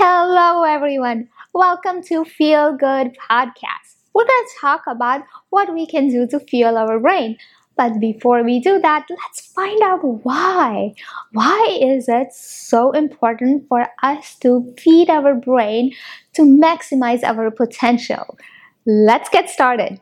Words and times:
Hello, 0.00 0.62
everyone. 0.62 1.28
Welcome 1.52 2.02
to 2.02 2.24
Feel 2.24 2.76
Good 2.76 3.18
Podcast. 3.28 3.96
We're 4.14 4.26
going 4.26 4.44
to 4.44 4.60
talk 4.60 4.82
about 4.86 5.22
what 5.50 5.74
we 5.74 5.88
can 5.88 6.08
do 6.08 6.24
to 6.28 6.38
fuel 6.38 6.78
our 6.78 7.00
brain. 7.00 7.36
But 7.76 7.98
before 7.98 8.44
we 8.44 8.60
do 8.60 8.78
that, 8.78 9.06
let's 9.10 9.40
find 9.52 9.82
out 9.82 10.04
why. 10.22 10.94
Why 11.32 11.78
is 11.82 12.08
it 12.08 12.32
so 12.32 12.92
important 12.92 13.66
for 13.68 13.88
us 14.00 14.36
to 14.36 14.72
feed 14.78 15.10
our 15.10 15.34
brain 15.34 15.92
to 16.34 16.42
maximize 16.42 17.24
our 17.24 17.50
potential? 17.50 18.38
Let's 18.86 19.28
get 19.30 19.50
started. 19.50 19.98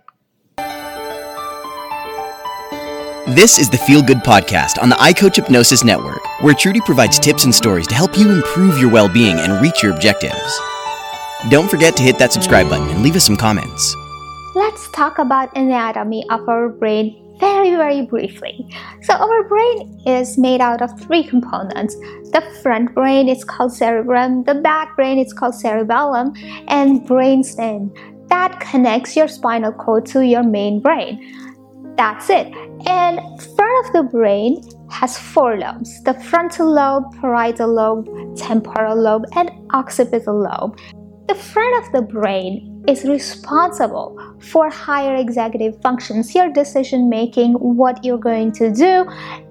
This 3.31 3.59
is 3.59 3.69
the 3.69 3.77
Feel 3.77 4.03
Good 4.03 4.19
Podcast 4.19 4.81
on 4.81 4.89
the 4.89 4.95
iCoach 4.95 5.35
Hypnosis 5.35 5.83
Network, 5.83 6.25
where 6.43 6.55
Trudy 6.55 6.81
provides 6.83 7.19
tips 7.19 7.43
and 7.43 7.53
stories 7.53 7.89
to 7.89 7.95
help 7.97 8.17
you 8.17 8.31
improve 8.31 8.79
your 8.79 8.89
well 8.89 9.09
being 9.09 9.37
and 9.41 9.61
reach 9.61 9.83
your 9.83 9.93
objectives. 9.93 10.61
Don't 11.49 11.69
forget 11.69 11.97
to 11.97 12.05
hit 12.05 12.21
that 12.21 12.33
subscribe 12.33 12.69
button 12.69 12.89
and 12.89 13.03
leave 13.03 13.17
us 13.17 13.27
some 13.27 13.37
comments. 13.37 13.97
Let's 14.55 14.89
talk 14.93 15.19
about 15.19 15.57
anatomy 15.57 16.25
of 16.31 16.49
our 16.49 16.69
brain 16.69 17.21
very 17.41 17.71
very 17.71 18.03
briefly. 18.03 18.65
So 19.03 19.15
our 19.15 19.43
brain 19.43 20.01
is 20.07 20.39
made 20.39 20.61
out 20.61 20.81
of 20.81 20.97
three 21.01 21.25
components. 21.25 21.97
The 22.31 22.45
front 22.63 22.95
brain 22.95 23.29
is 23.29 23.43
called 23.43 23.73
cerebrum, 23.73 24.45
the 24.45 24.55
back 24.55 24.95
brain 24.95 25.19
is 25.19 25.33
called 25.33 25.57
cerebellum, 25.57 26.33
and 26.69 27.01
brainstem 27.01 27.91
that 28.29 28.59
connects 28.61 29.17
your 29.17 29.29
spinal 29.29 29.73
cord 29.73 30.07
to 30.07 30.25
your 30.25 30.43
main 30.43 30.81
brain. 30.81 31.46
That's 31.97 32.29
it. 32.29 32.53
And 32.87 33.21
front 33.57 33.87
of 33.87 33.93
the 33.93 34.09
brain 34.11 34.63
has 34.91 35.19
four 35.19 35.59
lobes 35.59 36.03
the 36.05 36.15
frontal 36.15 36.73
lobe, 36.73 37.05
parietal 37.21 37.73
lobe, 37.73 38.37
temporal 38.37 38.97
lobe, 38.97 39.25
and 39.35 39.51
occipital 39.73 40.39
lobe. 40.39 40.79
The 41.29 41.35
front 41.35 41.85
of 41.85 41.93
the 41.93 42.03
brain 42.03 42.85
is 42.87 43.05
responsible 43.05 44.17
for 44.39 44.71
higher 44.71 45.17
executive 45.17 45.81
functions, 45.83 46.35
your 46.35 46.53
decision 46.53 47.09
making, 47.09 47.55
what 47.55 48.05
you're 48.05 48.19
going 48.19 48.53
to 48.53 48.73
do, 48.73 49.05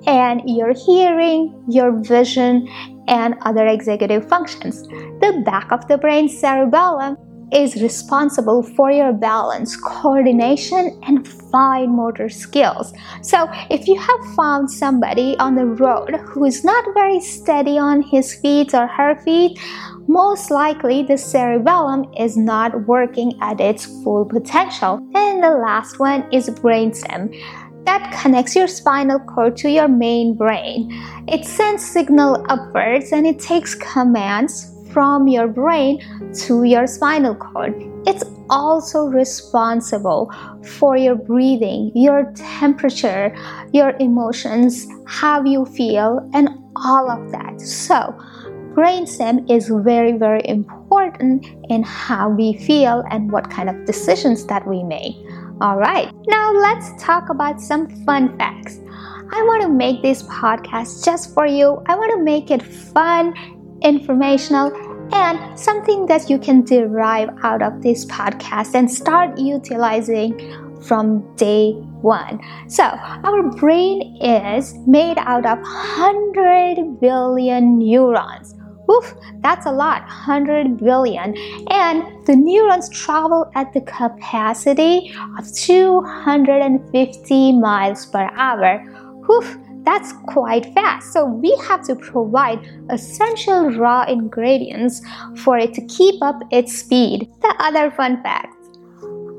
and 0.07 0.41
your 0.45 0.73
hearing, 0.73 1.53
your 1.67 1.91
vision, 2.01 2.65
and 3.07 3.35
other 3.41 3.67
executive 3.67 4.27
functions. 4.29 4.83
The 5.19 5.43
back 5.45 5.71
of 5.71 5.85
the 5.89 5.97
brain, 5.97 6.29
cerebellum, 6.29 7.17
is 7.51 7.81
responsible 7.81 8.63
for 8.63 8.91
your 8.91 9.13
balance, 9.13 9.75
coordination, 9.75 10.99
and 11.03 11.27
fine 11.27 11.95
motor 11.95 12.29
skills. 12.29 12.93
So, 13.21 13.47
if 13.69 13.87
you 13.87 13.99
have 13.99 14.35
found 14.35 14.69
somebody 14.69 15.35
on 15.37 15.55
the 15.55 15.65
road 15.65 16.15
who 16.15 16.45
is 16.45 16.63
not 16.63 16.83
very 16.93 17.19
steady 17.19 17.77
on 17.77 18.01
his 18.01 18.35
feet 18.35 18.73
or 18.73 18.87
her 18.87 19.15
feet, 19.21 19.59
most 20.07 20.51
likely 20.51 21.03
the 21.03 21.17
cerebellum 21.17 22.05
is 22.17 22.37
not 22.37 22.87
working 22.87 23.37
at 23.41 23.59
its 23.59 23.85
full 24.03 24.25
potential. 24.25 24.99
And 25.15 25.43
the 25.43 25.49
last 25.49 25.99
one 25.99 26.31
is 26.31 26.49
brainstem 26.49 27.33
that 27.85 28.19
connects 28.19 28.55
your 28.55 28.67
spinal 28.67 29.19
cord 29.19 29.55
to 29.57 29.69
your 29.69 29.87
main 29.87 30.35
brain. 30.35 30.89
It 31.27 31.45
sends 31.45 31.85
signal 31.85 32.45
upwards 32.49 33.11
and 33.11 33.25
it 33.27 33.39
takes 33.39 33.75
commands 33.75 34.74
from 34.95 35.27
your 35.27 35.45
brain 35.49 35.99
to 36.33 36.63
your 36.63 36.87
spinal 36.87 37.35
cord. 37.35 37.75
It's 38.07 38.23
also 38.49 39.07
responsible 39.07 40.31
for 40.63 40.95
your 40.95 41.15
breathing, 41.15 41.91
your 41.93 42.31
temperature, 42.33 43.35
your 43.73 43.93
emotions, 43.99 44.87
how 45.05 45.43
you 45.43 45.65
feel, 45.65 46.25
and 46.33 46.47
all 46.77 47.11
of 47.11 47.29
that. 47.33 47.59
So, 47.59 48.15
brainstem 48.73 49.51
is 49.51 49.67
very, 49.67 50.13
very 50.13 50.47
important 50.47 51.45
in 51.67 51.83
how 51.83 52.29
we 52.29 52.53
feel 52.53 53.03
and 53.11 53.29
what 53.33 53.51
kind 53.51 53.69
of 53.69 53.85
decisions 53.85 54.45
that 54.45 54.65
we 54.65 54.81
make. 54.81 55.17
All 55.59 55.75
right, 55.75 56.09
now 56.27 56.53
let's 56.53 57.03
talk 57.03 57.27
about 57.27 57.59
some 57.59 57.89
fun 58.05 58.37
facts. 58.37 58.79
I 59.31 59.41
want 59.41 59.63
to 59.63 59.69
make 59.69 60.01
this 60.01 60.23
podcast 60.23 61.03
just 61.03 61.33
for 61.33 61.45
you. 61.45 61.83
I 61.87 61.95
want 61.95 62.11
to 62.13 62.23
make 62.23 62.51
it 62.51 62.61
fun 62.61 63.33
informational, 63.85 64.71
and 65.13 65.57
something 65.57 66.07
that 66.07 66.29
you 66.29 66.39
can 66.39 66.63
derive 66.63 67.29
out 67.43 67.61
of 67.61 67.81
this 67.81 68.05
podcast 68.05 68.73
and 68.73 68.91
start 68.91 69.37
utilizing 69.37 70.81
from 70.81 71.23
day 71.35 71.73
one. 72.01 72.39
So, 72.67 72.83
our 72.83 73.43
brain 73.55 74.17
is 74.21 74.75
made 74.87 75.17
out 75.17 75.45
of 75.45 75.59
100 75.59 76.99
billion 76.99 77.79
neurons. 77.79 78.55
Oof, 78.91 79.15
that's 79.39 79.65
a 79.65 79.71
lot, 79.71 80.01
100 80.01 80.77
billion. 80.77 81.35
And 81.71 82.25
the 82.27 82.35
neurons 82.35 82.89
travel 82.89 83.49
at 83.55 83.73
the 83.73 83.81
capacity 83.81 85.11
of 85.39 85.51
250 85.53 87.59
miles 87.59 88.05
per 88.05 88.29
hour. 88.35 88.83
Oof, 89.31 89.57
that's 89.85 90.13
quite 90.27 90.73
fast. 90.73 91.13
So 91.13 91.25
we 91.25 91.55
have 91.67 91.83
to 91.85 91.95
provide 91.95 92.59
essential 92.89 93.71
raw 93.71 94.03
ingredients 94.07 95.01
for 95.37 95.57
it 95.57 95.73
to 95.75 95.85
keep 95.85 96.21
up 96.21 96.41
its 96.51 96.77
speed. 96.77 97.29
The 97.41 97.55
other 97.59 97.91
fun 97.91 98.21
fact 98.23 98.54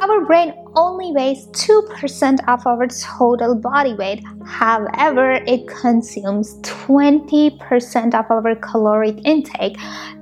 our 0.00 0.24
brain 0.26 0.52
only 0.74 1.12
weighs 1.12 1.46
2% 1.48 2.38
of 2.48 2.66
our 2.66 2.86
total 2.86 3.54
body 3.54 3.94
weight. 3.94 4.22
However, 4.44 5.40
it 5.46 5.66
consumes 5.66 6.54
20% 6.62 8.14
of 8.14 8.30
our 8.30 8.54
caloric 8.56 9.18
intake. 9.24 9.76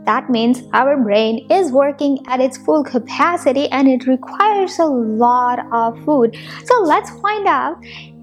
That 0.05 0.31
means 0.31 0.63
our 0.73 1.03
brain 1.03 1.47
is 1.51 1.73
working 1.73 2.19
at 2.29 2.41
its 2.41 2.57
full 2.59 2.85
capacity 2.85 3.69
and 3.71 3.89
it 3.89 4.07
requires 4.07 4.79
a 4.79 4.85
lot 4.85 5.61
of 5.73 6.03
food. 6.05 6.37
So 6.65 6.83
let's 6.83 7.11
find 7.21 7.47
out 7.47 7.77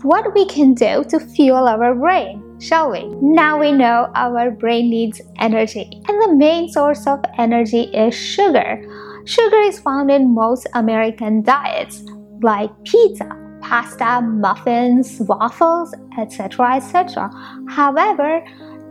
what 0.03 0.33
we 0.33 0.45
can 0.45 0.73
do 0.73 1.03
to 1.09 1.19
fuel 1.19 1.68
our 1.68 1.94
brain, 1.94 2.59
shall 2.59 2.91
we? 2.91 3.06
Now 3.22 3.59
we 3.59 3.72
know 3.72 4.09
our 4.16 4.51
brain 4.51 4.89
needs 4.89 5.22
energy, 5.38 5.89
and 6.07 6.22
the 6.22 6.35
main 6.35 6.69
source 6.69 7.06
of 7.07 7.19
energy 7.38 7.83
is 7.94 8.16
sugar. 8.16 8.81
Sugar 9.26 9.59
is 9.62 9.80
found 9.80 10.09
in 10.09 10.34
most 10.34 10.68
American 10.74 11.44
diets, 11.44 12.04
like 12.42 12.72
pizza, 12.84 13.30
pasta, 13.62 14.22
muffins, 14.22 15.20
waffles, 15.22 15.94
etc. 16.18 16.76
etc. 16.78 17.30
However, 17.70 18.44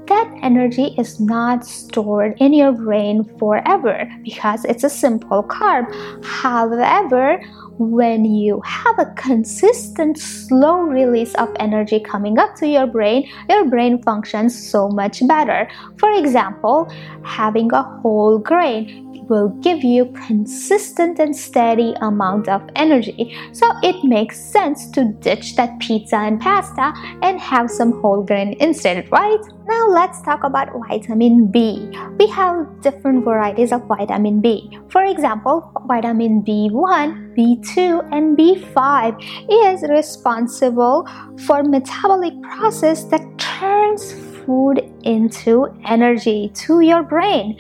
that 0.07 0.39
energy 0.43 0.95
is 0.99 1.21
not 1.21 1.65
stored 1.65 2.35
in 2.41 2.53
your 2.53 2.73
brain 2.73 3.25
forever 3.39 4.11
because 4.25 4.65
it's 4.65 4.83
a 4.83 4.91
simple 4.91 5.45
carb. 5.45 5.87
However, 6.25 7.41
when 7.81 8.27
you 8.27 8.61
have 8.61 8.99
a 8.99 9.07
consistent 9.17 10.19
slow 10.19 10.81
release 10.81 11.35
of 11.37 11.49
energy 11.59 11.99
coming 11.99 12.39
up 12.39 12.55
to 12.57 12.69
your 12.69 12.87
brain, 12.87 13.27
your 13.49 13.65
brain 13.65 14.03
functions 14.03 14.53
so 14.55 14.91
much 14.91 15.27
better. 15.27 15.67
For 15.97 16.13
example, 16.13 16.93
having 17.25 17.73
a 17.73 17.83
whole 17.83 18.39
grain 18.39 19.11
will 19.31 19.49
give 19.61 19.83
you 19.83 20.13
consistent 20.27 21.19
and 21.21 21.35
steady 21.35 21.95
amount 22.03 22.49
of 22.49 22.69
energy. 22.77 23.35
So 23.53 23.67
it 23.83 24.05
makes 24.05 24.39
sense 24.39 24.91
to 24.91 25.05
ditch 25.05 25.57
that 25.57 25.79
pizza 25.79 26.17
and 26.17 26.39
pasta 26.39 26.93
and 27.23 27.41
have 27.41 27.71
some 27.71 28.03
whole 28.03 28.23
grain 28.23 28.57
instead, 28.61 29.11
right? 29.11 29.41
Now 29.71 29.87
let's 29.87 30.21
talk 30.23 30.43
about 30.43 30.75
vitamin 30.89 31.47
B. 31.47 31.95
We 32.19 32.27
have 32.27 32.67
different 32.83 33.25
varieties 33.25 33.71
of 33.71 33.87
vitamin 33.87 34.41
B. 34.41 34.67
For 34.89 35.05
example, 35.05 35.71
vitamin 35.87 36.43
B1, 36.43 37.39
B2, 37.39 38.09
and 38.11 38.37
B5 38.37 39.15
is 39.49 39.83
responsible 39.89 41.07
for 41.47 41.63
metabolic 41.63 42.35
process 42.43 43.05
that 43.15 43.23
turns 43.39 44.13
food 44.43 44.83
into 45.05 45.69
energy 45.87 46.51
to 46.67 46.81
your 46.81 47.05
brain. 47.05 47.57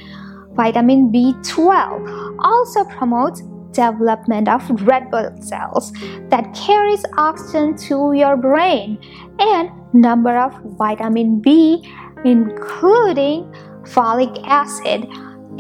Vitamin 0.54 1.12
B12 1.12 2.36
also 2.41 2.83
promotes 2.86 3.41
development 3.72 4.48
of 4.48 4.62
red 4.86 5.10
blood 5.10 5.42
cells 5.44 5.92
that 6.28 6.52
carries 6.54 7.04
oxygen 7.16 7.76
to 7.76 8.12
your 8.12 8.36
brain 8.36 8.98
and 9.38 9.70
number 9.92 10.36
of 10.36 10.52
vitamin 10.78 11.40
B 11.40 11.82
including 12.24 13.44
folic 13.84 14.42
acid 14.46 15.06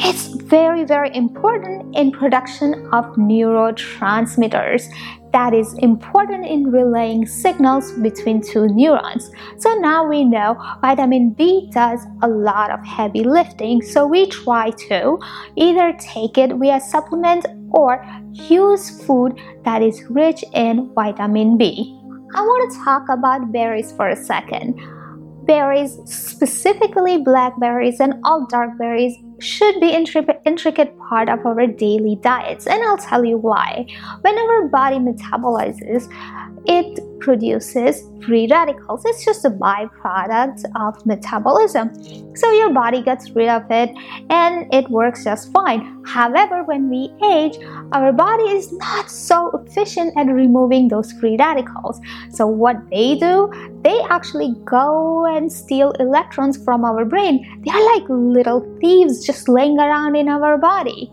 it's 0.02 0.28
very 0.28 0.84
very 0.84 1.14
important 1.14 1.94
in 1.94 2.10
production 2.10 2.74
of 2.92 3.04
neurotransmitters 3.16 4.88
that 5.32 5.54
is 5.54 5.74
important 5.78 6.44
in 6.46 6.70
relaying 6.72 7.24
signals 7.26 7.92
between 7.92 8.42
two 8.42 8.66
neurons. 8.68 9.30
So 9.58 9.74
now 9.76 10.08
we 10.08 10.24
know 10.24 10.56
vitamin 10.80 11.30
B 11.30 11.70
does 11.72 12.00
a 12.22 12.28
lot 12.28 12.70
of 12.70 12.84
heavy 12.84 13.22
lifting, 13.22 13.80
so 13.82 14.06
we 14.06 14.26
try 14.26 14.70
to 14.88 15.18
either 15.56 15.96
take 16.00 16.36
it 16.36 16.52
via 16.56 16.80
supplement 16.80 17.46
or 17.70 18.04
use 18.32 19.04
food 19.04 19.38
that 19.64 19.82
is 19.82 20.02
rich 20.10 20.42
in 20.54 20.92
vitamin 20.94 21.56
B. 21.56 21.96
I 22.34 22.40
want 22.42 22.72
to 22.72 22.84
talk 22.84 23.08
about 23.08 23.52
berries 23.52 23.92
for 23.92 24.08
a 24.08 24.16
second. 24.16 24.80
Berries, 25.46 25.98
specifically 26.04 27.18
blackberries 27.18 28.00
and 28.00 28.14
all 28.24 28.46
dark 28.46 28.78
berries, 28.78 29.16
should 29.40 29.80
be 29.80 29.94
an 29.94 30.06
intricate 30.44 30.98
part 31.08 31.28
of 31.28 31.44
our 31.44 31.66
daily 31.66 32.16
diets 32.16 32.66
and 32.66 32.82
I'll 32.82 32.98
tell 32.98 33.24
you 33.24 33.38
why. 33.38 33.86
When 34.22 34.38
our 34.38 34.68
body 34.68 34.96
metabolizes, 34.96 36.08
it 36.66 37.00
produces 37.20 38.02
free 38.24 38.46
radicals. 38.50 39.02
It's 39.04 39.24
just 39.24 39.44
a 39.44 39.50
byproduct 39.50 40.64
of 40.76 41.04
metabolism. 41.06 41.90
So 42.36 42.50
your 42.52 42.72
body 42.72 43.02
gets 43.02 43.30
rid 43.30 43.48
of 43.48 43.70
it 43.70 43.90
and 44.30 44.72
it 44.72 44.88
works 44.90 45.24
just 45.24 45.52
fine. 45.52 46.02
However, 46.06 46.62
when 46.64 46.88
we 46.88 47.12
age, 47.24 47.58
our 47.92 48.12
body 48.12 48.44
is 48.44 48.72
not 48.72 49.10
so 49.10 49.50
efficient 49.50 50.16
at 50.16 50.26
removing 50.26 50.88
those 50.88 51.12
free 51.12 51.36
radicals. 51.38 52.00
So 52.30 52.46
what 52.46 52.76
they 52.90 53.16
do, 53.16 53.50
they 53.82 54.00
actually 54.10 54.54
go 54.64 55.26
and 55.26 55.52
steal 55.52 55.92
electrons 55.92 56.62
from 56.62 56.84
our 56.84 57.04
brain. 57.04 57.62
They 57.64 57.70
are 57.70 57.94
like 57.94 58.04
little 58.08 58.60
thieves 58.80 59.24
just 59.30 59.48
laying 59.48 59.78
around 59.78 60.16
in 60.16 60.28
our 60.28 60.58
body. 60.58 61.10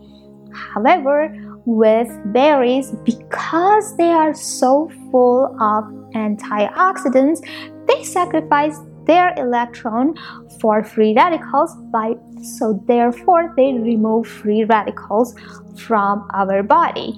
However, 0.52 1.32
with 1.66 2.08
berries, 2.32 2.90
because 3.04 3.96
they 3.96 4.10
are 4.10 4.34
so 4.34 4.90
full 5.10 5.44
of 5.60 5.84
antioxidants, 6.14 7.40
they 7.86 8.02
sacrifice 8.02 8.76
their 9.06 9.34
electron 9.36 10.14
for 10.60 10.82
free 10.82 11.14
radicals 11.14 11.74
by 11.92 12.14
so 12.56 12.82
therefore 12.86 13.54
they 13.56 13.72
remove 13.72 14.26
free 14.26 14.64
radicals 14.64 15.34
from 15.76 16.28
our 16.34 16.62
body 16.62 17.10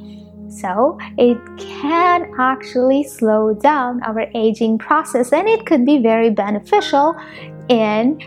so 0.48 0.98
it 1.18 1.38
can 1.58 2.32
actually 2.38 3.02
slow 3.02 3.52
down 3.54 4.00
our 4.04 4.26
aging 4.34 4.78
process 4.78 5.32
and 5.32 5.48
it 5.48 5.66
could 5.66 5.84
be 5.84 5.98
very 5.98 6.30
beneficial 6.30 7.16
in 7.68 8.18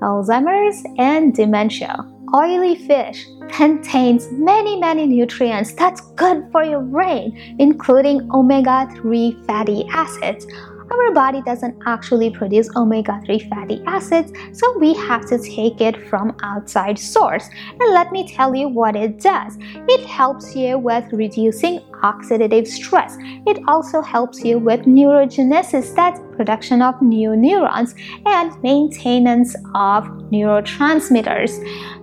alzheimer's 0.00 0.84
and 0.98 1.34
dementia 1.34 2.04
oily 2.34 2.76
fish 2.76 3.26
contains 3.48 4.30
many, 4.32 4.78
many 4.78 5.06
nutrients 5.06 5.72
that's 5.72 6.00
good 6.12 6.46
for 6.52 6.62
your 6.64 6.80
brain, 6.80 7.56
including 7.58 8.30
omega 8.32 8.88
3 8.96 9.36
fatty 9.46 9.86
acids. 9.92 10.46
Our 10.92 11.12
body 11.12 11.40
doesn't 11.42 11.80
actually 11.86 12.30
produce 12.30 12.68
omega 12.74 13.20
3 13.24 13.38
fatty 13.48 13.82
acids, 13.86 14.32
so 14.52 14.78
we 14.78 14.94
have 14.94 15.26
to 15.28 15.38
take 15.38 15.80
it 15.80 16.08
from 16.08 16.36
outside 16.42 16.98
source. 16.98 17.48
And 17.68 17.92
let 17.92 18.10
me 18.12 18.28
tell 18.28 18.54
you 18.54 18.68
what 18.68 18.96
it 18.96 19.20
does. 19.20 19.56
It 19.60 20.06
helps 20.06 20.54
you 20.56 20.78
with 20.78 21.04
reducing 21.12 21.80
oxidative 22.02 22.66
stress. 22.66 23.16
It 23.46 23.58
also 23.66 24.02
helps 24.02 24.44
you 24.44 24.58
with 24.58 24.80
neurogenesis, 24.82 25.94
that's 25.94 26.20
production 26.36 26.82
of 26.82 27.00
new 27.02 27.36
neurons, 27.36 27.94
and 28.26 28.62
maintenance 28.62 29.54
of 29.74 30.04
neurotransmitters. 30.30 31.52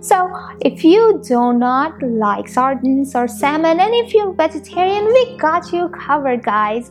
So, 0.04 0.30
if 0.60 0.84
you 0.84 1.20
do 1.24 1.52
not 1.52 2.00
like 2.02 2.48
sardines 2.48 3.14
or 3.14 3.28
salmon, 3.28 3.80
and 3.80 3.94
if 3.94 4.14
you're 4.14 4.32
vegetarian, 4.32 5.06
we 5.06 5.36
got 5.38 5.72
you 5.72 5.88
covered, 5.88 6.44
guys. 6.44 6.90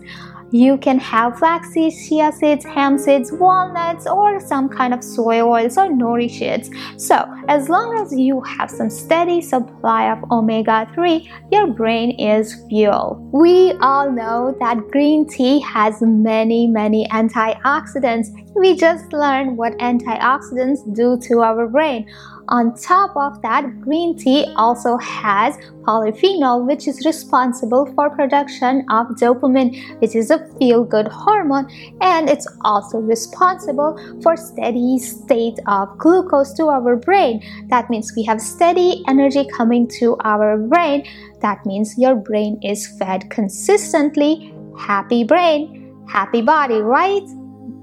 You 0.52 0.78
can 0.78 0.98
have 1.00 1.40
flax 1.40 1.70
seeds, 1.72 2.08
chia 2.08 2.32
seeds, 2.32 2.64
hemp 2.64 3.00
seeds, 3.00 3.32
walnuts, 3.34 4.08
or 4.08 4.40
some 4.40 4.70
kind 4.70 4.94
of 4.94 5.04
soy 5.04 5.42
oils 5.42 5.78
or 5.78 5.88
nori 5.88 6.30
seeds. 6.30 6.70
So, 6.96 7.26
as 7.50 7.68
long 7.68 7.98
as 7.98 8.18
you 8.18 8.42
have 8.42 8.72
some 8.72 8.90
steady 8.90 9.42
supply 9.42 10.10
of 10.12 10.20
omega 10.32 10.90
3, 10.94 11.30
your 11.52 11.68
brain 11.68 12.12
is 12.12 12.56
fuel. 12.70 13.30
We 13.34 13.74
all 13.82 14.10
know 14.10 14.56
that 14.62 14.88
green 14.90 15.28
tea 15.28 15.60
has 15.62 16.02
many, 16.02 16.68
many 16.68 17.08
antioxidants. 17.10 18.28
We 18.56 18.76
just 18.76 19.12
learned 19.12 19.58
what 19.58 19.74
antioxidants 19.80 20.96
do 20.96 21.20
to 21.28 21.42
our 21.42 21.68
brain. 21.68 22.08
On 22.50 22.74
top 22.76 23.16
of 23.18 23.42
that, 23.42 23.82
green 23.82 24.18
tea 24.18 24.46
also 24.56 24.98
has 24.98 25.58
polyphenol, 25.82 26.66
which 26.66 26.88
is 26.88 27.06
responsible 27.06 27.86
for 27.94 28.10
production 28.10 28.86
of 28.90 29.08
dopamine, 29.20 30.00
which 30.00 30.16
is 30.16 30.32
a 30.32 30.48
feel-good 30.58 31.10
hormone, 31.10 31.70
and 32.00 32.30
it's 32.30 32.48
also 32.62 33.00
responsible 33.00 34.00
for 34.22 34.38
steady 34.38 34.98
state 34.98 35.60
of 35.68 35.98
glucose 35.98 36.54
to 36.54 36.68
our 36.68 36.96
brain. 36.96 37.44
That 37.68 37.90
means 37.90 38.14
we 38.16 38.24
have 38.24 38.40
steady 38.40 39.04
energy 39.10 39.46
coming 39.58 39.88
to 40.00 40.16
our 40.24 40.58
brain. 40.58 41.06
That 41.42 41.66
means 41.66 41.98
your 41.98 42.16
brain 42.16 42.60
is 42.64 42.88
fed 42.98 43.30
consistently. 43.30 44.54
Happy 44.78 45.26
brain, 45.26 46.06
happy 46.08 46.42
body, 46.42 46.80
right? 46.82 47.28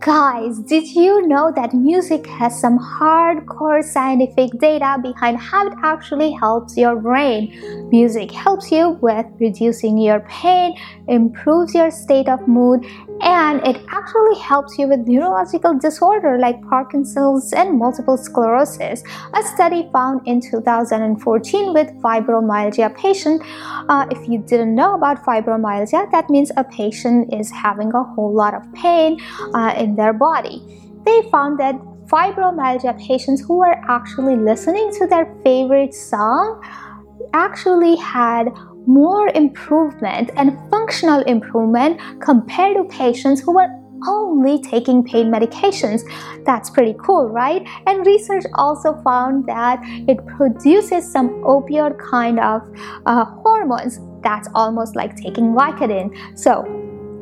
Guys, 0.00 0.58
did 0.58 0.86
you 0.94 1.26
know 1.26 1.52
that 1.54 1.72
music 1.72 2.26
has 2.26 2.60
some 2.60 2.78
hardcore 2.78 3.82
scientific 3.82 4.50
data 4.58 4.98
behind 5.02 5.38
how 5.38 5.66
it 5.66 5.72
actually 5.82 6.32
helps 6.32 6.76
your 6.76 6.96
brain? 6.96 7.52
Music 7.90 8.30
helps 8.30 8.70
you 8.70 8.98
with 9.00 9.26
reducing 9.40 9.96
your 9.96 10.20
pain, 10.20 10.74
improves 11.08 11.74
your 11.74 11.90
state 11.90 12.28
of 12.28 12.46
mood, 12.46 12.84
and 13.20 13.66
it 13.66 13.82
actually 13.88 14.38
helps 14.38 14.78
you 14.78 14.88
with 14.88 15.06
neurological 15.06 15.78
disorder 15.78 16.38
like 16.38 16.60
Parkinson's 16.68 17.52
and 17.52 17.78
multiple 17.78 18.16
sclerosis. 18.16 19.02
A 19.34 19.42
study 19.42 19.88
found 19.92 20.26
in 20.26 20.40
2014 20.40 21.72
with 21.72 21.88
fibromyalgia 22.02 22.96
patient. 22.96 23.42
Uh, 23.88 24.06
if 24.10 24.28
you 24.28 24.38
didn't 24.38 24.74
know 24.74 24.94
about 24.94 25.24
fibromyalgia, 25.24 26.10
that 26.10 26.28
means 26.28 26.50
a 26.56 26.64
patient 26.64 27.32
is 27.32 27.50
having 27.50 27.92
a 27.94 28.02
whole 28.02 28.32
lot 28.32 28.54
of 28.54 28.62
pain 28.74 29.20
uh, 29.54 29.74
in 29.76 29.96
their 29.96 30.12
body. 30.12 30.62
They 31.04 31.22
found 31.30 31.60
that 31.60 31.76
fibromyalgia 32.06 32.98
patients 32.98 33.42
who 33.46 33.58
were 33.58 33.80
actually 33.88 34.36
listening 34.36 34.90
to 34.98 35.06
their 35.06 35.34
favorite 35.42 35.94
song 35.94 36.62
actually 37.32 37.96
had 37.96 38.48
more 38.86 39.28
improvement 39.34 40.30
and 40.36 40.58
functional 40.70 41.20
improvement 41.22 42.00
compared 42.20 42.76
to 42.76 42.84
patients 42.84 43.40
who 43.40 43.54
were 43.54 43.68
only 44.06 44.60
taking 44.62 45.02
pain 45.02 45.30
medications. 45.30 46.02
That's 46.44 46.70
pretty 46.70 46.94
cool, 47.02 47.28
right? 47.28 47.66
And 47.86 48.06
research 48.06 48.44
also 48.54 49.00
found 49.02 49.46
that 49.46 49.80
it 50.08 50.24
produces 50.26 51.10
some 51.10 51.30
opioid 51.42 51.98
kind 51.98 52.38
of 52.38 52.62
uh, 53.06 53.24
hormones 53.24 54.00
that's 54.22 54.48
almost 54.54 54.96
like 54.96 55.16
taking 55.16 55.54
Vicodin. 55.54 56.38
So, 56.38 56.64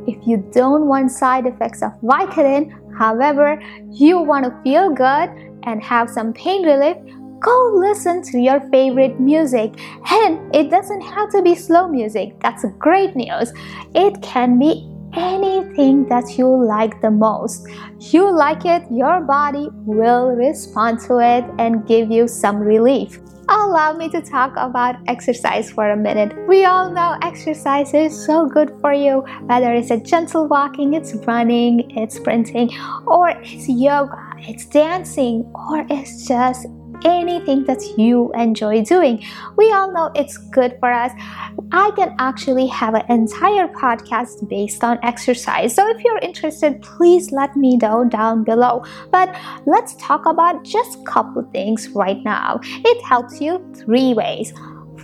if 0.07 0.17
you 0.27 0.39
don't 0.53 0.87
want 0.89 1.13
side 1.13 1.47
effects 1.47 1.83
of 1.83 1.93
Vicodin, 2.03 2.73
however, 2.99 3.63
you 3.91 4.19
want 4.19 4.45
to 4.45 4.63
feel 4.63 4.91
good 4.91 5.31
and 5.65 5.83
have 5.83 6.11
some 6.11 6.33
pain 6.33 6.65
relief, 6.65 6.97
go 7.43 7.73
listen 7.75 8.23
to 8.23 8.39
your 8.39 8.61
favorite 8.71 9.21
music. 9.21 9.73
And 10.11 10.55
it 10.55 10.71
doesn't 10.71 11.01
have 11.03 11.31
to 11.33 11.43
be 11.43 11.55
slow 11.55 11.89
music, 11.89 12.39
that's 12.41 12.65
great 12.79 13.15
news. 13.17 13.53
It 13.95 14.23
can 14.23 14.59
be 14.59 14.89
anything 15.15 16.09
that 16.09 16.39
you 16.39 16.47
like 16.47 17.01
the 17.03 17.11
most. 17.11 17.67
You 18.01 18.31
like 18.31 18.65
it, 18.65 18.83
your 18.91 19.21
body 19.21 19.69
will 19.85 20.29
respond 20.29 21.01
to 21.01 21.19
it 21.19 21.45
and 21.59 21.87
give 21.87 22.11
you 22.11 22.29
some 22.29 22.57
relief. 22.57 23.19
Allow 23.49 23.95
me 23.95 24.09
to 24.11 24.23
talk 24.23 24.55
about 24.57 24.97
exercise 25.09 25.71
for 25.71 25.91
a 25.91 25.97
minute. 25.97 26.33
We 26.49 26.65
all 26.65 26.91
know 26.91 27.19
exercise 27.23 27.93
is 27.93 28.25
so 28.25 28.47
good 28.47 28.73
for 28.81 28.95
you, 28.95 29.25
whether 29.47 29.75
it's 29.75 29.91
a 29.91 29.99
gentle 29.99 30.47
walking, 30.47 30.95
it's 30.95 31.13
running, 31.27 31.91
it's 31.91 32.17
sprinting, 32.17 32.71
or 33.07 33.31
it's 33.31 33.69
yoga, 33.69 34.17
it's 34.39 34.65
dancing, 34.67 35.51
or 35.55 35.85
it's 35.91 36.27
just 36.27 36.67
anything 37.05 37.65
that 37.65 37.83
you 37.97 38.33
enjoy 38.33 38.83
doing. 38.83 39.25
We 39.57 39.73
all 39.73 39.93
know 39.93 40.11
it's 40.15 40.37
good 40.37 40.77
for 40.81 40.93
us. 40.93 41.13
I 41.73 41.91
can 41.97 42.15
actually 42.19 42.67
have 42.69 42.95
an 42.95 43.05
entire 43.09 43.69
podcast 43.69 44.49
based 44.49 44.85
on 44.85 44.99
exercise. 45.03 45.75
So 45.75 45.89
if 45.91 46.03
you're 46.05 46.19
interested, 46.19 46.83
please 46.83 47.33
let 47.33 47.57
me 47.57 47.77
know 47.77 48.05
down 48.05 48.45
below. 48.45 48.85
But 49.11 49.35
let's 49.67 49.95
talk 49.97 50.27
about 50.27 50.65
just 50.65 50.99
a 51.01 51.03
couple 51.05 51.43
things 51.53 51.89
right 51.91 52.23
now. 52.25 52.61
It 52.63 53.05
helps 53.05 53.41
you 53.41 53.65
three 53.75 54.15
ways. 54.15 54.53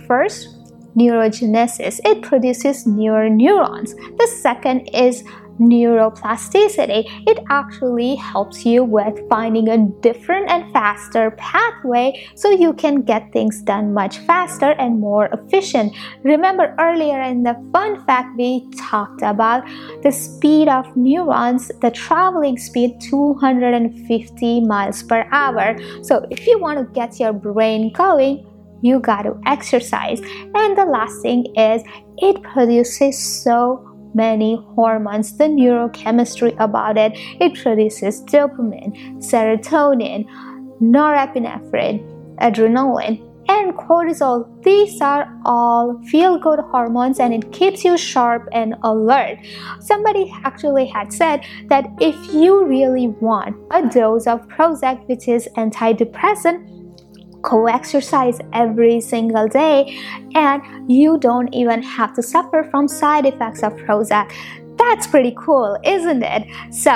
First, 0.07 0.55
neurogenesis. 0.95 1.99
It 2.05 2.21
produces 2.21 2.85
newer 2.85 3.29
neurons. 3.29 3.95
The 3.95 4.27
second 4.41 4.89
is 4.93 5.23
neuroplasticity. 5.59 7.05
It 7.27 7.39
actually 7.49 8.15
helps 8.15 8.65
you 8.65 8.83
with 8.83 9.19
finding 9.29 9.69
a 9.69 9.77
different 10.01 10.49
and 10.49 10.71
faster 10.73 11.31
pathway 11.31 12.27
so 12.35 12.49
you 12.49 12.73
can 12.73 13.01
get 13.01 13.31
things 13.31 13.61
done 13.61 13.93
much 13.93 14.17
faster 14.19 14.71
and 14.71 14.99
more 14.99 15.27
efficient. 15.27 15.95
Remember 16.23 16.75
earlier 16.79 17.21
in 17.21 17.43
the 17.43 17.55
fun 17.71 18.05
fact, 18.05 18.37
we 18.37 18.69
talked 18.89 19.21
about 19.21 19.63
the 20.03 20.11
speed 20.11 20.67
of 20.67 20.85
neurons, 20.95 21.71
the 21.81 21.91
traveling 21.91 22.57
speed 22.57 22.99
250 23.01 24.61
miles 24.61 25.03
per 25.03 25.27
hour. 25.31 25.77
So 26.03 26.25
if 26.29 26.47
you 26.47 26.59
want 26.59 26.79
to 26.79 26.93
get 26.93 27.19
your 27.19 27.33
brain 27.33 27.91
going, 27.93 28.45
you 28.81 28.99
got 28.99 29.23
to 29.23 29.39
exercise. 29.45 30.21
And 30.21 30.77
the 30.77 30.85
last 30.85 31.21
thing 31.21 31.45
is 31.55 31.83
it 32.17 32.41
produces 32.43 33.17
so 33.17 33.88
many 34.13 34.55
hormones, 34.75 35.37
the 35.37 35.45
neurochemistry 35.45 36.55
about 36.59 36.97
it. 36.97 37.13
It 37.39 37.61
produces 37.61 38.21
dopamine, 38.23 39.17
serotonin, 39.17 40.25
norepinephrine, 40.81 42.37
adrenaline, 42.37 43.25
and 43.49 43.73
cortisol. 43.73 44.47
These 44.63 45.01
are 45.01 45.27
all 45.43 45.99
feel 46.03 46.37
good 46.37 46.59
hormones 46.59 47.19
and 47.19 47.33
it 47.33 47.51
keeps 47.51 47.83
you 47.83 47.97
sharp 47.97 48.47
and 48.51 48.75
alert. 48.83 49.39
Somebody 49.81 50.31
actually 50.43 50.85
had 50.85 51.11
said 51.11 51.43
that 51.67 51.89
if 51.99 52.15
you 52.33 52.65
really 52.65 53.07
want 53.07 53.55
a 53.71 53.87
dose 53.89 54.27
of 54.27 54.47
Prozac, 54.47 55.07
which 55.07 55.27
is 55.27 55.49
antidepressant, 55.57 56.78
co 57.41 57.67
exercise 57.67 58.39
every 58.53 59.01
single 59.01 59.47
day 59.47 59.97
and 60.35 60.61
you 60.91 61.17
don't 61.17 61.53
even 61.53 61.81
have 61.81 62.13
to 62.15 62.23
suffer 62.23 62.67
from 62.69 62.87
side 62.87 63.25
effects 63.25 63.63
of 63.63 63.73
Prozac. 63.73 64.31
That's 64.77 65.07
pretty 65.07 65.35
cool, 65.37 65.77
isn't 65.83 66.23
it? 66.23 66.47
So, 66.73 66.91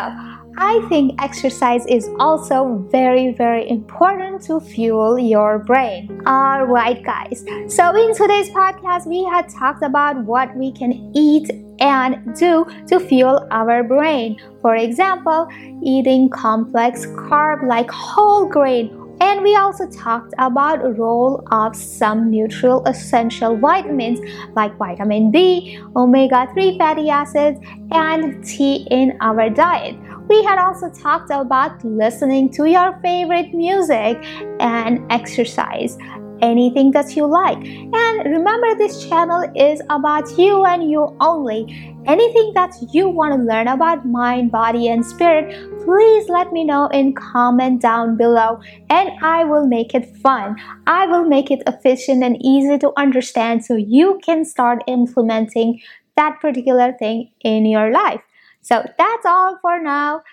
I 0.55 0.85
think 0.87 1.19
exercise 1.21 1.83
is 1.87 2.07
also 2.19 2.87
very, 2.91 3.33
very 3.33 3.67
important 3.67 4.43
to 4.43 4.59
fuel 4.59 5.17
your 5.17 5.59
brain. 5.59 6.21
Alright, 6.27 7.03
guys. 7.03 7.43
So, 7.67 7.89
in 7.95 8.15
today's 8.15 8.49
podcast, 8.49 9.07
we 9.07 9.23
had 9.23 9.49
talked 9.49 9.81
about 9.81 10.23
what 10.25 10.55
we 10.55 10.71
can 10.71 11.11
eat 11.15 11.49
and 11.79 12.35
do 12.35 12.65
to 12.87 12.99
fuel 12.99 13.47
our 13.49 13.83
brain. 13.83 14.39
For 14.61 14.75
example, 14.75 15.47
eating 15.83 16.29
complex 16.29 17.07
carb 17.07 17.67
like 17.67 17.89
whole 17.89 18.45
grain 18.45 19.02
and 19.19 19.41
we 19.41 19.55
also 19.55 19.87
talked 19.89 20.33
about 20.37 20.83
role 20.97 21.43
of 21.51 21.75
some 21.75 22.29
neutral 22.29 22.83
essential 22.85 23.57
vitamins 23.57 24.19
like 24.55 24.77
vitamin 24.77 25.31
B, 25.31 25.79
omega-3 25.95 26.77
fatty 26.77 27.09
acids, 27.09 27.59
and 27.91 28.43
tea 28.45 28.87
in 28.91 29.17
our 29.21 29.49
diet. 29.49 29.95
We 30.27 30.43
had 30.43 30.57
also 30.57 30.89
talked 30.89 31.31
about 31.31 31.83
listening 31.83 32.49
to 32.53 32.65
your 32.65 32.97
favorite 33.01 33.53
music 33.53 34.17
and 34.59 35.05
exercise 35.11 35.97
anything 36.43 36.91
that 36.91 37.15
you 37.15 37.25
like. 37.25 37.57
And 37.57 38.25
remember, 38.25 38.75
this 38.75 39.07
channel 39.07 39.49
is 39.55 39.81
about 39.89 40.37
you 40.37 40.65
and 40.65 40.91
you 40.91 41.15
only. 41.19 41.61
Anything 42.05 42.51
that 42.53 42.75
you 42.91 43.07
want 43.07 43.33
to 43.33 43.41
learn 43.41 43.69
about 43.69 44.05
mind, 44.05 44.51
body, 44.51 44.89
and 44.89 45.05
spirit, 45.05 45.47
please 45.85 46.27
let 46.27 46.51
me 46.51 46.65
know 46.65 46.87
in 46.87 47.13
comment 47.13 47.81
down 47.81 48.17
below 48.17 48.59
and 48.89 49.09
I 49.21 49.45
will 49.45 49.65
make 49.65 49.95
it 49.95 50.15
fun. 50.17 50.57
I 50.85 51.07
will 51.07 51.23
make 51.23 51.49
it 51.49 51.63
efficient 51.65 52.23
and 52.23 52.37
easy 52.43 52.77
to 52.79 52.91
understand 52.97 53.63
so 53.63 53.75
you 53.75 54.19
can 54.23 54.43
start 54.43 54.83
implementing 54.87 55.81
that 56.17 56.41
particular 56.41 56.91
thing 56.99 57.31
in 57.39 57.65
your 57.65 57.91
life. 57.91 58.21
So 58.61 58.83
that's 58.97 59.25
all 59.25 59.57
for 59.61 59.79
now. 59.81 60.23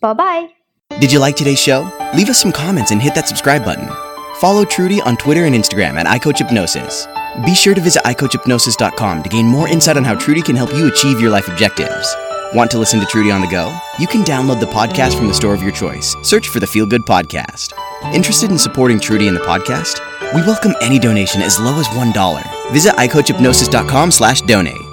Bye 0.00 0.14
bye. 0.14 0.48
Did 1.00 1.12
you 1.12 1.18
like 1.18 1.34
today's 1.34 1.60
show? 1.60 1.90
Leave 2.14 2.28
us 2.28 2.40
some 2.40 2.52
comments 2.52 2.92
and 2.92 3.02
hit 3.02 3.16
that 3.16 3.26
subscribe 3.26 3.64
button. 3.64 4.13
Follow 4.44 4.66
Trudy 4.66 5.00
on 5.00 5.16
Twitter 5.16 5.46
and 5.46 5.54
Instagram 5.54 5.94
at 5.98 6.04
iCoachHypnosis. 6.20 7.46
Be 7.46 7.54
sure 7.54 7.74
to 7.74 7.80
visit 7.80 8.02
iCoachHypnosis.com 8.02 9.22
to 9.22 9.28
gain 9.30 9.46
more 9.46 9.68
insight 9.68 9.96
on 9.96 10.04
how 10.04 10.14
Trudy 10.14 10.42
can 10.42 10.54
help 10.54 10.70
you 10.74 10.86
achieve 10.86 11.18
your 11.18 11.30
life 11.30 11.48
objectives. 11.48 12.14
Want 12.52 12.70
to 12.72 12.78
listen 12.78 13.00
to 13.00 13.06
Trudy 13.06 13.30
on 13.30 13.40
the 13.40 13.46
go? 13.46 13.74
You 13.98 14.06
can 14.06 14.20
download 14.22 14.60
the 14.60 14.66
podcast 14.66 15.16
from 15.16 15.28
the 15.28 15.32
store 15.32 15.54
of 15.54 15.62
your 15.62 15.72
choice. 15.72 16.14
Search 16.20 16.48
for 16.48 16.60
the 16.60 16.66
Feel 16.66 16.84
Good 16.84 17.06
Podcast. 17.06 17.72
Interested 18.12 18.50
in 18.50 18.58
supporting 18.58 19.00
Trudy 19.00 19.28
and 19.28 19.36
the 19.38 19.40
podcast? 19.40 20.02
We 20.34 20.42
welcome 20.42 20.74
any 20.82 20.98
donation 20.98 21.40
as 21.40 21.58
low 21.58 21.80
as 21.80 21.86
$1. 21.86 22.70
Visit 22.70 22.96
iCoachHypnosis.com 22.96 24.10
slash 24.10 24.42
donate. 24.42 24.83